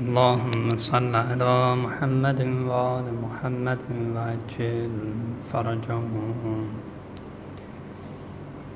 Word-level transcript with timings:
اللهم 0.00 0.76
صل 0.76 1.14
على 1.16 1.76
محمد 1.84 2.40
وآل 2.68 3.06
محمد 3.24 3.82
وعجل 4.14 4.96
فرجهم 5.52 6.66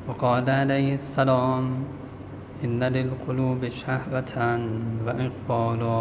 وقال 0.08 0.50
عليه 0.50 0.94
السلام 0.94 1.66
إن 2.64 2.80
للقلوب 2.84 3.68
شهوة 3.68 4.34
وإقبالا 5.06 6.00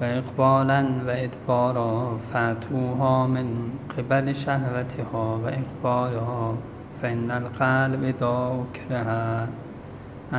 وإقبالا 0.00 0.80
وإدبارا 1.06 2.18
فأتوها 2.32 3.26
من 3.26 3.48
قبل 3.96 4.34
شهوتها 4.36 5.26
وإقبالها 5.42 6.56
فإن 7.02 7.30
القلب 7.30 8.02
إذا 8.04 8.36
أكره 8.64 9.48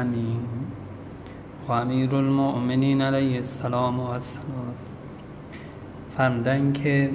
أمين 0.01 0.84
و 1.67 1.71
امیر 1.71 2.15
المؤمنین 2.15 3.01
علیه 3.01 3.35
السلام 3.35 3.99
و 3.99 4.09
السلام. 4.09 4.73
فرمودن 6.17 6.73
که 6.73 7.09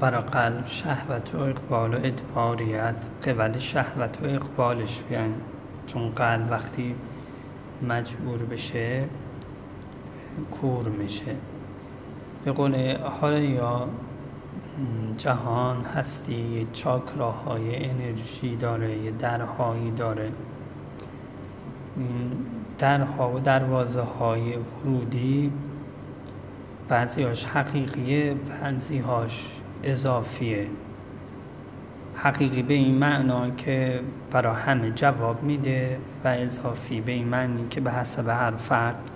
برای 0.00 0.20
قلب 0.20 0.66
شهوت 0.66 1.34
و 1.34 1.38
اقبال 1.38 1.94
و 1.94 1.96
ادباریت 1.96 3.08
قبل 3.26 3.58
شهوت 3.58 4.18
و 4.22 4.24
اقبالش 4.24 5.00
بیان 5.08 5.34
چون 5.86 6.08
قلب 6.08 6.50
وقتی 6.50 6.94
مجبور 7.88 8.38
بشه 8.38 9.04
کور 10.50 10.88
میشه. 10.88 11.36
به 12.44 12.52
قول 12.52 12.96
حال 12.96 13.42
یا 13.42 13.88
جهان 15.18 15.84
هستی 15.84 16.66
چاکراهای 16.72 17.90
انرژی 17.90 18.56
داره 18.56 18.98
یه 18.98 19.10
درهایی 19.10 19.90
داره. 19.90 20.30
درها 22.78 23.32
و 23.32 23.38
دروازه 23.38 24.00
های 24.00 24.56
ورودی 24.56 25.52
بعضیهاش 26.88 27.44
حقیقیه 27.44 28.34
بعضیهاش 28.34 29.60
اضافیه. 29.82 30.66
حقیقی 32.14 32.62
به 32.62 32.74
این 32.74 32.94
معنا 32.94 33.50
که 33.50 34.00
برای 34.30 34.56
همه 34.56 34.90
جواب 34.90 35.42
میده 35.42 35.98
و 36.24 36.28
اضافی 36.28 37.00
به 37.00 37.12
این 37.12 37.28
معنی 37.28 37.68
که 37.70 37.80
به 37.80 37.92
حسب 37.92 38.28
هر 38.28 38.50
فرد 38.50 39.10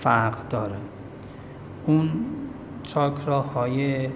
فرق 0.00 0.48
داره. 0.48 0.76
اون 1.86 2.10
چاکراهای 2.82 4.08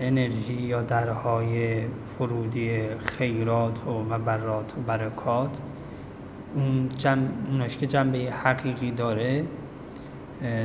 انرژی 0.00 0.54
یا 0.54 0.82
درهای 0.82 1.82
فرودی 2.18 2.80
خیرات 2.98 3.86
و 3.86 4.02
مبرات 4.14 4.72
و 4.78 4.80
برکات 4.86 5.58
اون 6.54 6.88
جمع 6.98 7.28
اوناش 7.50 7.76
که 7.76 7.86
جنبه 7.86 8.18
حقیقی 8.18 8.90
داره 8.90 9.44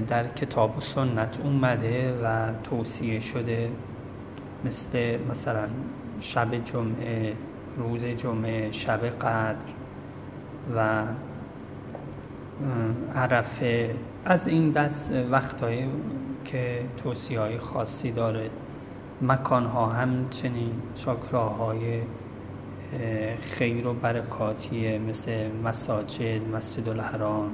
در 0.07 0.27
کتاب 0.27 0.77
و 0.77 0.81
سنت 0.81 1.39
اومده 1.43 2.19
و 2.23 2.51
توصیه 2.63 3.19
شده. 3.19 3.69
مثل 4.65 5.17
مثلا 5.29 5.67
شب 6.19 6.55
جمعه 6.55 7.33
روز 7.77 8.05
جمعه 8.05 8.71
شب 8.71 9.05
قدر 9.05 9.55
و 10.75 11.03
عرفه. 13.15 13.95
از 14.25 14.47
این 14.47 14.71
دست 14.71 15.11
وقتهایی 15.31 15.89
که 16.45 16.81
توصیه 16.97 17.39
های 17.39 17.57
خاصی 17.57 18.11
داره. 18.11 18.49
مکانها 19.21 19.85
همچنین 19.85 20.71
شاکراهای 20.95 22.01
خیر 23.41 23.87
و 23.87 23.93
برکاتیه 23.93 24.97
مثل 24.97 25.47
مساجد 25.63 26.49
مسجد 26.55 26.89
الحرام 26.89 27.51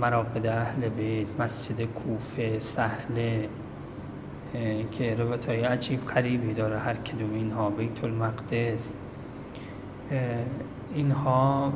مراقد 0.00 0.46
اهل 0.46 0.88
بیت 0.88 1.26
مسجد 1.38 1.82
کوفه 1.82 2.58
سهله 2.58 3.48
که 4.92 5.14
روایت 5.14 5.46
های 5.46 5.60
عجیب 5.60 6.06
قریبی 6.06 6.54
داره 6.54 6.78
هر 6.78 6.94
کدوم 6.94 7.34
اینها 7.34 7.70
بیت 7.70 8.04
المقدس 8.04 8.92
اینها 10.94 11.72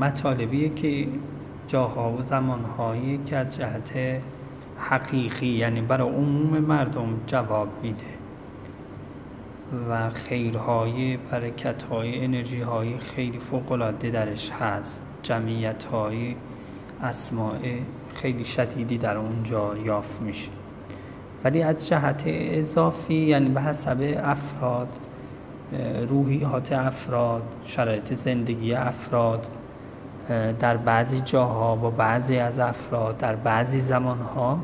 مطالبیه 0.00 0.68
که 0.68 1.06
جاها 1.68 2.12
و 2.12 2.22
زمانهایی 2.22 3.20
که 3.26 3.36
از 3.36 3.56
جهت 3.56 4.20
حقیقی 4.78 5.46
یعنی 5.46 5.80
برای 5.80 6.08
عموم 6.08 6.58
مردم 6.58 7.20
جواب 7.26 7.68
میده. 7.82 8.19
و 9.90 10.10
خیرهای 10.10 11.16
برکتهای 11.16 12.24
انرژی 12.24 12.60
های 12.60 12.98
خیلی 12.98 13.38
فوقلاده 13.38 14.10
درش 14.10 14.50
هست. 14.50 15.02
جمعیت 15.22 15.84
های 15.84 16.36
اسماع 17.02 17.58
خیلی 18.14 18.44
شدیدی 18.44 18.98
در 18.98 19.16
اونجا 19.16 19.76
یافت 19.84 20.20
میشه. 20.20 20.50
ولی 21.44 21.62
از 21.62 21.88
جهت 21.88 22.22
اضافی 22.26 23.14
یعنی 23.14 23.48
به 23.48 23.60
حسب 23.60 24.20
افراد 24.24 24.88
روحیات 26.08 26.72
افراد 26.72 27.42
شرایط 27.64 28.14
زندگی 28.14 28.74
افراد 28.74 29.46
در 30.58 30.76
بعضی 30.76 31.20
جاها 31.20 31.76
با 31.76 31.90
بعضی 31.90 32.36
از 32.36 32.58
افراد 32.58 33.16
در 33.16 33.36
بعضی 33.36 33.80
زمانها 33.80 34.58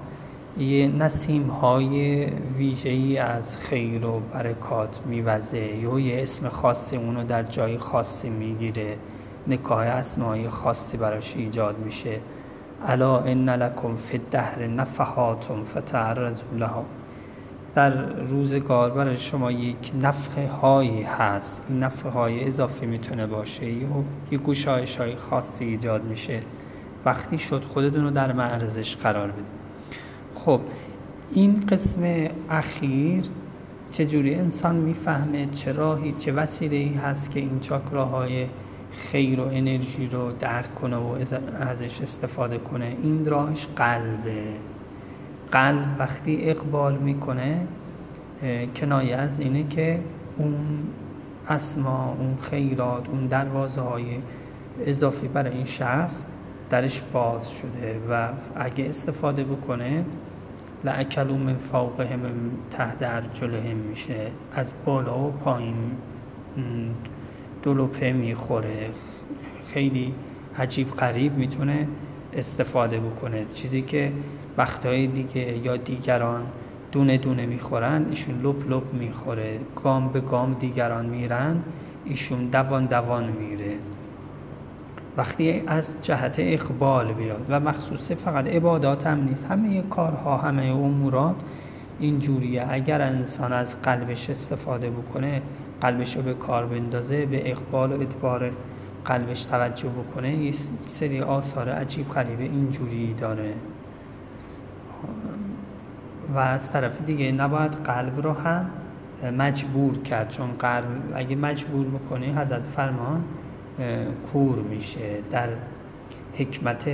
یه 0.58 0.88
نسیم 0.88 1.46
های 1.48 2.26
ویژه 2.58 2.88
ای 2.88 3.18
از 3.18 3.58
خیر 3.58 4.06
و 4.06 4.20
برکات 4.20 5.00
میوزه. 5.06 5.58
یا 5.58 5.98
یه 5.98 6.22
اسم 6.22 6.48
خاصی 6.48 6.96
اونو 6.96 7.24
در 7.24 7.42
جای 7.42 7.78
خاصی 7.78 8.30
می‌گیره. 8.30 8.96
نکاه 9.46 9.84
اسمای 9.84 10.48
خاصی 10.48 10.96
براش 10.96 11.36
ایجاد 11.36 11.78
میشه. 11.78 12.20
الا 12.86 13.18
ان 13.18 13.48
لکم 13.48 13.96
فی 13.96 14.18
الدهر 14.18 14.66
نفحاتم 14.66 15.64
فتعرضوا 15.64 16.58
لها. 16.58 16.84
در 17.74 17.90
روزگار 18.12 18.90
برای 18.90 19.16
شما 19.16 19.50
یک 19.50 19.92
نفخه 20.02 20.48
هایی 20.48 21.02
هست. 21.02 21.62
این 21.68 21.82
نفخه 21.82 22.08
های 22.08 22.46
اضافی 22.46 22.86
می‌تونه 22.86 23.26
باشه. 23.26 23.66
یا 23.66 23.88
یک 24.30 24.40
گوشایش 24.40 24.96
های 24.96 25.16
خاصی 25.16 25.64
ایجاد 25.64 26.04
میشه. 26.04 26.40
وقتی 27.04 27.38
شد 27.38 27.64
خودتون 27.64 28.04
رو 28.04 28.10
در 28.10 28.32
معرضش 28.32 28.96
قرار 28.96 29.30
بدید. 29.30 29.65
خب 30.46 30.60
این 31.32 31.60
قسم 31.68 32.28
اخیر 32.50 33.24
چجوری 33.90 34.34
انسان 34.34 34.76
می‌فهمه 34.76 35.46
چه 35.52 35.72
راهی 35.72 36.12
چه 36.12 36.32
وسیله 36.32 36.76
ای 36.76 36.94
هست 36.94 37.30
که 37.30 37.40
این 37.40 37.60
چاکراهای 37.60 38.46
خیر 38.90 39.40
و 39.40 39.44
انرژی 39.44 40.06
رو 40.06 40.32
درک 40.40 40.74
کنه 40.74 40.96
و 40.96 41.16
ازش 41.60 42.00
استفاده 42.00 42.58
کنه؟ 42.58 42.96
این 43.02 43.24
راهش 43.24 43.66
قلبه. 43.76 44.42
قلب 45.52 45.96
وقتی 45.98 46.50
اقبال 46.50 46.96
می‌کنه 46.98 47.66
کنایه 48.76 49.16
از 49.16 49.40
اینه 49.40 49.68
که 49.68 50.00
اون 50.38 50.54
اسما 51.48 52.16
اون 52.18 52.36
خیرات 52.36 53.08
اون 53.08 53.26
دروازه 53.26 53.80
های 53.80 54.04
اضافی 54.84 55.28
برای 55.28 55.54
این 55.54 55.64
شخص 55.64 56.24
درش 56.70 57.02
باز 57.12 57.50
شده 57.50 58.00
و 58.10 58.28
اگه 58.56 58.88
استفاده 58.88 59.44
بکنه 59.44 60.04
لعکلو 60.86 61.36
من 61.36 61.56
فوقهم 61.56 62.20
تحت 62.70 63.02
ارجلهم 63.02 63.76
میشه. 63.76 64.30
از 64.52 64.72
بالا 64.84 65.18
و 65.18 65.30
پایین 65.30 65.74
دلوپه 67.62 68.12
می‌خوره. 68.12 68.90
خیلی 69.68 70.14
عجیب 70.58 70.90
قریب 70.90 71.38
می‌تونه 71.38 71.88
استفاده 72.32 73.00
بکنه. 73.00 73.44
چیزی 73.52 73.82
که 73.82 74.12
وقتهای 74.56 75.06
دیگه 75.06 75.58
یا 75.58 75.76
دیگران 75.76 76.42
دونه 76.92 77.18
دونه 77.18 77.46
می‌خورن 77.46 78.06
ایشون 78.10 78.40
لپ 78.42 78.70
لپ 78.70 78.94
می‌خوره. 78.94 79.60
گام 79.84 80.08
به 80.08 80.20
گام 80.20 80.54
دیگران 80.54 81.06
میرن 81.06 81.62
ایشون 82.04 82.44
دوان 82.44 82.86
دوان 82.86 83.24
میره. 83.24 83.74
وقتی 85.16 85.62
از 85.66 85.96
جهت 86.02 86.36
اقبال 86.38 87.12
بیاد 87.12 87.46
و 87.48 87.60
مخصوص 87.60 88.12
فقط 88.12 88.48
عبادات 88.48 89.06
هم 89.06 89.24
نیست 89.24 89.46
همه 89.46 89.82
کارها 89.82 90.36
همه 90.36 90.62
امورات 90.62 91.36
اینجوریه. 92.00 92.66
اگر 92.70 93.02
انسان 93.02 93.52
از 93.52 93.82
قلبش 93.82 94.30
استفاده 94.30 94.90
بکنه 94.90 95.42
قلبش 95.80 96.16
رو 96.16 96.22
به 96.22 96.34
کار 96.34 96.66
بندازه 96.66 97.26
به 97.26 97.50
اقبال 97.50 97.92
و 97.92 98.00
ادبار 98.00 98.52
قلبش 99.04 99.44
توجه 99.44 99.88
بکنه 99.88 100.36
یه 100.36 100.52
سری 100.86 101.20
آثار 101.20 101.68
عجیب 101.68 102.08
قریبه 102.08 102.44
اینجوری 102.44 103.14
داره. 103.14 103.54
و 106.34 106.38
از 106.38 106.72
طرف 106.72 107.02
دیگه 107.02 107.32
نباید 107.32 107.72
قلب 107.72 108.20
رو 108.20 108.32
هم 108.32 108.70
مجبور 109.38 110.02
کرد 110.02 110.28
چون 110.28 110.50
قلب 110.58 111.12
اگه 111.14 111.36
مجبور 111.36 111.86
بکنه 111.86 112.26
حضرت 112.26 112.62
فرمان 112.62 113.24
کور 114.32 114.58
میشه. 114.58 115.18
در 115.30 115.48
حکمت 116.38 116.88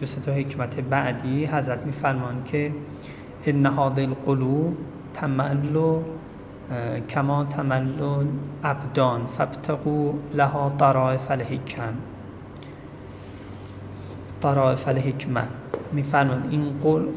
دو 0.00 0.06
تا 0.26 0.32
حکمت 0.32 0.80
بعدی 0.80 1.46
حضرت 1.46 1.86
میفرمان 1.86 2.44
که 2.44 2.72
ان 3.46 3.66
هذه 3.66 4.02
القلوب 4.02 4.76
تملو 5.14 6.02
کما 7.08 7.44
تملو 7.44 8.24
ابدان 8.64 9.26
فابتقوا 9.26 10.12
لها 10.34 10.72
طرائف 10.78 11.30
الحکم. 11.30 11.94
طرائف 14.42 14.88
الحکمت 14.88 15.48
میفرماد 15.92 16.42
این 16.50 16.72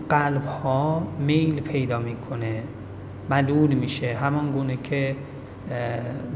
قلب 0.10 0.46
ها 0.46 1.08
میل 1.20 1.60
پیدا 1.60 2.00
می‌کنه 2.00 2.64
ملول 3.30 3.74
میشه. 3.74 4.16
همان 4.16 4.52
گونه 4.52 4.78
که 4.84 5.16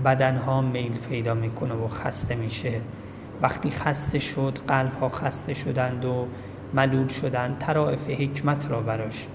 بدن 0.05 0.37
ها 0.37 0.61
میل 0.61 0.97
پیدا 1.09 1.33
می‌کنه 1.33 1.73
و 1.73 1.87
خسته 1.87 2.35
میشه. 2.35 2.81
وقتی 3.41 3.69
خسته 3.69 4.19
شد 4.19 4.57
قلب 4.67 4.93
ها 5.01 5.09
خسته 5.09 5.53
شدند 5.53 6.05
و 6.05 6.27
ملول 6.73 7.07
شدند 7.07 7.57
طرائف 7.59 8.09
حکمت 8.09 8.71
را 8.71 8.81
براش 8.81 9.27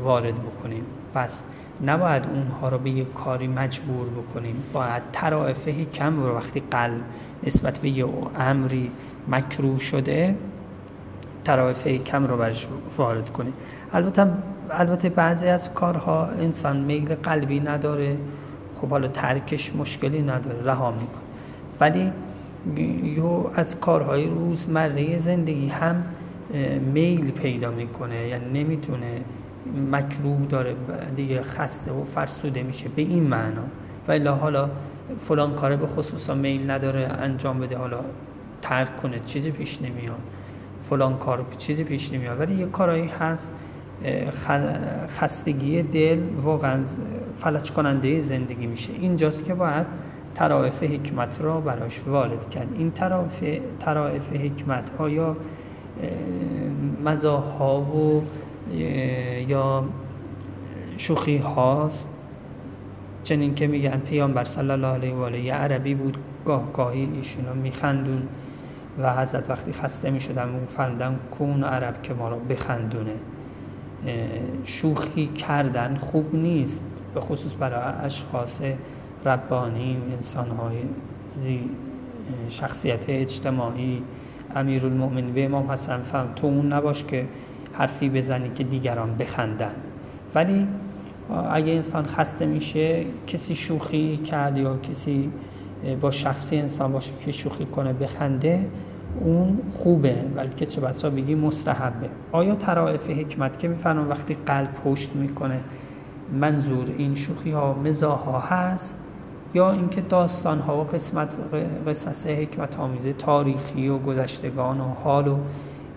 وارد 0.00 0.34
بکنیم. 0.34 0.84
پس 1.14 1.44
نباید 1.86 2.26
اونها 2.26 2.68
رو 2.68 2.78
به 2.78 2.90
یک 2.90 3.12
کاری 3.12 3.46
مجبور 3.46 4.08
بکنیم. 4.08 4.62
باید 4.72 5.02
طرائف 5.12 5.68
حکم 5.68 6.20
رو 6.20 6.36
وقتی 6.36 6.62
قلب 6.70 7.00
نسبت 7.44 7.78
به 7.78 7.88
یه 7.88 8.06
امری 8.38 8.90
مکروه 9.28 9.80
شده 9.80 10.36
طرائف 11.44 11.86
کم 11.86 12.26
رو 12.26 12.36
برش 12.36 12.66
وارد 12.96 13.30
کنیم. 13.30 13.52
البته 13.92 14.26
البته 14.70 15.08
بعضی 15.08 15.48
از 15.48 15.72
کارها 15.74 16.26
انسان 16.26 16.76
میل 16.76 17.14
قلبی 17.14 17.60
نداره. 17.60 18.16
خب 18.82 18.88
حالا 18.88 19.08
ترکش 19.08 19.76
مشکلی 19.76 20.22
نداره 20.22 20.62
رها 20.64 20.90
می‌کنه. 20.90 21.22
ولی 21.80 22.12
یو 23.16 23.50
از 23.54 23.80
کارهای 23.80 24.26
روزمره 24.26 25.18
زندگی 25.18 25.68
هم 25.68 26.04
میل 26.94 27.30
پیدا 27.30 27.70
می‌کنه 27.70 28.28
یعنی 28.28 28.62
نمی‌تونه 28.62 29.20
مکروه 29.92 30.46
داره 30.46 30.74
دیگه 31.16 31.42
خسته 31.42 31.92
و 31.92 32.04
فرسوده 32.04 32.62
میشه 32.62 32.88
به 32.96 33.02
این 33.02 33.22
معنا. 33.22 33.62
و 34.08 34.30
حالا 34.30 34.70
فلان 35.18 35.54
کاره 35.54 35.76
به 35.76 35.86
خصوصا 35.86 36.34
میل 36.34 36.70
نداره 36.70 37.00
انجام 37.00 37.60
بده 37.60 37.76
حالا 37.76 38.00
ترک 38.62 38.96
کنه 38.96 39.20
چیزی 39.26 39.50
پیش 39.50 39.82
نمیاد. 39.82 40.20
فلان 40.80 41.16
کار 41.18 41.46
چیزی 41.58 41.84
پیش 41.84 42.12
نمیاد. 42.12 42.40
ولی 42.40 42.54
یه 42.54 42.66
کارایی 42.66 43.06
هست 43.06 43.52
خستگی 45.08 45.82
دل 45.82 46.20
واقعا 46.42 46.80
فلج 47.40 47.70
کننده 47.70 48.20
زندگی 48.20 48.66
میشه. 48.66 48.92
اینجاست 48.92 49.44
که 49.44 49.54
باید 49.54 49.86
طرائف 50.34 50.82
حکمت 50.82 51.40
را 51.40 51.60
براش 51.60 52.02
وارد 52.06 52.50
کرد. 52.50 52.68
این 52.78 52.90
طرائف 52.90 53.44
طرائف 53.80 54.32
حکمت 54.32 54.90
آیا 54.98 55.36
مزاها 57.04 57.80
و 57.80 58.22
یا 59.48 59.84
شوخی 60.96 61.38
هاست 61.38 62.08
چنین 63.22 63.54
که 63.54 63.66
میگن 63.66 63.98
پیامبر 63.98 64.44
صلی 64.44 64.70
الله 64.70 64.86
علیه 64.86 65.14
و 65.14 65.22
آله 65.22 65.52
عربی 65.52 65.94
بود 65.94 66.16
گاه 66.44 66.72
گاهی 66.72 67.08
ایشونو 67.14 67.54
میخندون 67.54 68.22
و 69.02 69.14
حضرت 69.14 69.50
وقتی 69.50 69.72
خسته 69.72 70.10
می‌شدن 70.10 70.48
اون 70.48 70.66
فرمودن 70.66 71.18
کون 71.30 71.64
عرب 71.64 72.02
که 72.02 72.14
ما 72.14 72.28
رو 72.28 72.38
بخندونه. 72.38 73.14
شوخی 74.64 75.26
کردن 75.26 75.96
خوب 75.96 76.34
نیست 76.34 76.84
به 77.14 77.20
خصوص 77.20 77.52
برای 77.60 77.94
اشخاص 78.04 78.60
ربانی 79.24 79.96
انسان 80.16 80.50
های 80.50 80.76
شخصیت 82.48 83.04
اجتماعی. 83.08 84.02
امیر 84.54 84.86
المؤمن 84.86 85.32
به 85.32 85.44
امام 85.44 85.70
حسن 85.70 86.02
فهم 86.02 86.26
تو 86.36 86.46
اون 86.46 86.72
نباش 86.72 87.04
که 87.04 87.26
حرفی 87.72 88.08
بزنی 88.08 88.50
که 88.54 88.64
دیگران 88.64 89.16
بخندن. 89.16 89.74
ولی 90.34 90.68
اگه 91.50 91.72
انسان 91.72 92.06
خسته 92.06 92.46
میشه 92.46 93.04
کسی 93.26 93.54
شوخی 93.54 94.16
کرد 94.16 94.58
یا 94.58 94.76
کسی 94.76 95.30
با 96.00 96.10
شخصی 96.10 96.56
انسان 96.56 96.92
باشه 96.92 97.12
که 97.24 97.32
شوخی 97.32 97.64
کنه 97.64 97.92
بخنده 97.92 98.68
اون 99.20 99.58
خوبه 99.72 100.16
که 100.56 100.66
چه 100.66 100.80
بسا 100.80 101.10
بگی 101.10 101.34
مستحبه. 101.34 102.08
آیا 102.32 102.54
طرائف 102.54 103.10
حکمت 103.10 103.58
که 103.58 103.68
میفرم 103.68 104.10
وقتی 104.10 104.36
قلب 104.46 104.72
پشت 104.84 105.10
می‌کنه 105.14 105.60
منظور 106.40 106.86
این 106.98 107.14
شوخی 107.14 107.50
ها 107.50 107.74
مزاها 107.74 108.40
هست 108.40 108.94
یا 109.54 109.72
اینکه 109.72 110.00
داستان 110.00 110.58
ها 110.58 110.80
و 110.80 110.84
قسمت 110.84 111.36
قصص 111.86 112.26
حکمت 112.26 112.78
آمیزه 112.78 113.12
تاریخی 113.12 113.88
و 113.88 113.98
گذشتگان 113.98 114.80
و 114.80 114.84
حال 115.04 115.28
و 115.28 115.38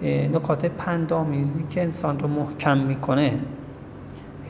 نکات 0.03 0.65
پندامیزی 0.65 1.63
که 1.69 1.81
انسان 1.81 2.19
رو 2.19 2.27
محکم 2.27 2.77
می‌کنه؟ 2.77 3.39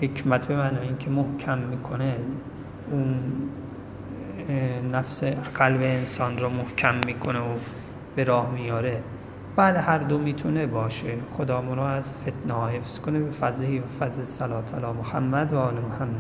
حکمت 0.01 0.47
به 0.47 0.56
معنی 0.56 0.79
اینکه 0.79 1.09
محکم 1.09 1.57
می‌کنه 1.57 2.15
اون 2.91 3.15
نفس 4.91 5.23
قلب 5.56 5.81
انسان 5.81 6.38
رو 6.38 6.50
محکم 6.50 6.95
می‌کنه 7.06 7.39
و 7.39 7.53
به 8.15 8.23
راه 8.23 8.51
میاره. 8.51 9.01
بعد 9.56 9.75
هر 9.75 9.97
دو 9.97 10.17
می‌تونه 10.17 10.65
باشه. 10.65 11.17
خدا 11.31 11.62
از 11.88 12.13
فتنه 12.13 12.67
حفظ 12.67 13.00
کنه. 13.00 13.19
به 13.19 13.31
فضلی 13.31 13.79
و 13.79 13.83
فضل 14.00 14.23
صلات 14.23 14.73
علی 14.75 14.85
محمد 14.85 15.53
و 15.53 15.59
آل 15.59 15.73
محمد. 15.73 16.15